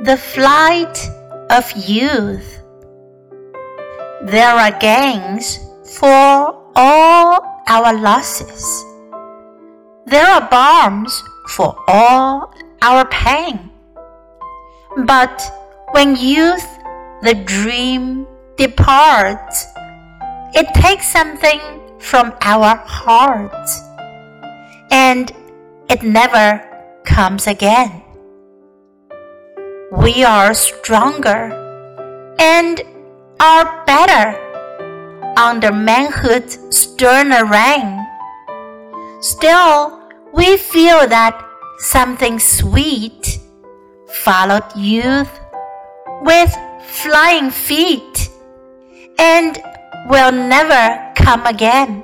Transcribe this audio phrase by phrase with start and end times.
[0.00, 1.10] the flight
[1.48, 2.60] of youth.
[4.24, 5.58] There are gains
[5.98, 8.84] for all our losses.
[10.04, 12.52] There are balms for all
[12.82, 13.70] our pain.
[15.06, 15.40] But
[15.92, 16.66] when youth,
[17.22, 18.26] the dream,
[18.56, 19.66] departs,
[20.54, 21.60] it takes something
[21.98, 23.80] from our hearts,
[24.90, 25.32] and
[25.88, 26.60] it never
[27.04, 28.05] comes again.
[29.92, 31.52] We are stronger
[32.40, 32.82] and
[33.38, 34.36] are better
[35.36, 38.04] under manhood's sterner reign.
[39.20, 41.40] Still, we feel that
[41.78, 43.38] something sweet
[44.24, 45.30] followed youth
[46.22, 48.28] with flying feet
[49.20, 49.56] and
[50.08, 52.02] will never come again.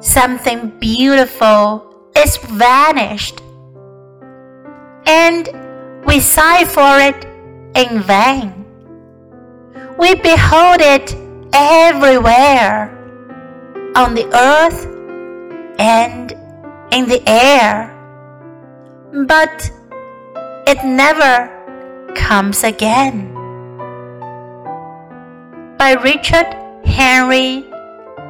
[0.00, 3.40] Something beautiful is vanished,
[5.06, 5.48] and
[6.05, 7.25] we sigh for it
[7.75, 8.65] in vain.
[9.97, 11.15] We behold it
[11.53, 12.97] everywhere
[13.95, 14.85] on the earth
[15.79, 16.31] and
[16.91, 17.91] in the air,
[19.27, 19.71] but
[20.67, 21.49] it never
[22.15, 23.33] comes again.
[25.77, 27.65] By Richard Henry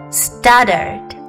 [0.10, 1.22] Stoddard。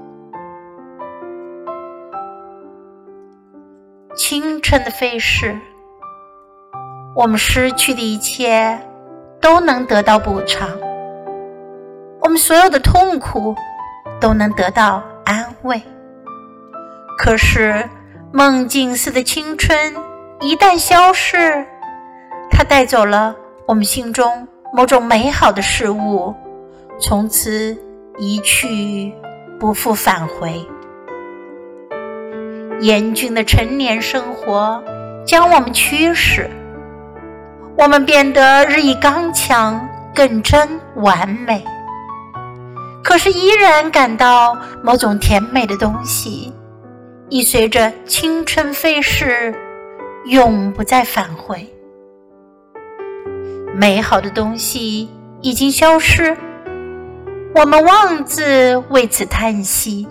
[4.15, 5.59] 青春的飞逝，
[7.18, 8.80] 我们失去的一切
[9.42, 10.70] 都能得到补偿，
[12.22, 13.56] 我们所有的痛苦
[14.22, 15.82] 都能得到安慰。
[17.18, 17.90] 可是，
[18.32, 19.95] 梦境似的青春
[20.42, 21.66] 一旦消逝，
[22.52, 26.36] 它带走了我们心中某种美好的事物，
[27.00, 27.76] 从此
[28.20, 29.12] 一去
[29.60, 30.64] 不复返回。
[32.80, 34.84] 严峻的成年生活
[35.26, 36.48] 将我们驱使，
[37.78, 41.64] 我们变得日益刚强、更真、完美。
[43.04, 46.52] 可是，依然感到某种甜美的东西。
[47.30, 49.54] 已随着青春飞逝，
[50.26, 51.70] 永不再返回。
[53.76, 55.10] 美好的东西
[55.42, 56.37] 已经消失，
[57.54, 60.08] 我们妄自为此叹息。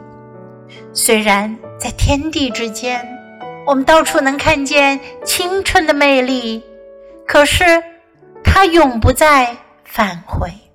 [0.93, 3.01] 虽然在天地之间，
[3.67, 6.63] 我们到处能看见青春的魅力，
[7.27, 7.65] 可是
[8.45, 10.66] 他永不再返回。